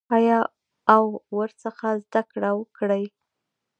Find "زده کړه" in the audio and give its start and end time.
2.05-2.49